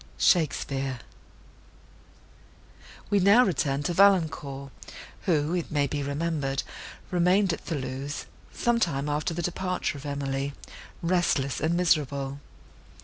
SHAKESPEARE 0.17 0.97
We 3.11 3.19
now 3.19 3.45
return 3.45 3.83
to 3.83 3.93
Valancourt, 3.93 4.71
who, 5.27 5.53
it 5.53 5.69
may 5.69 5.85
be 5.85 6.01
remembered, 6.01 6.63
remained 7.11 7.53
at 7.53 7.61
Thoulouse, 7.63 8.25
some 8.51 8.79
time 8.79 9.07
after 9.07 9.35
the 9.35 9.43
departure 9.43 9.99
of 9.99 10.07
Emily, 10.07 10.55
restless 11.03 11.61
and 11.61 11.75
miserable. 11.77 12.39